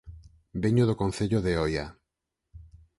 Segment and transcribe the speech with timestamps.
[0.63, 1.85] Veño do Concello de Oia